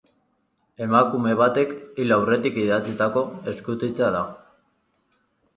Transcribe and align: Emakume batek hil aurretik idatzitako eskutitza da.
Emakume 0.85 1.33
batek 1.41 1.75
hil 2.03 2.15
aurretik 2.17 2.57
idatzitako 2.63 3.23
eskutitza 3.53 4.11
da. 4.17 4.23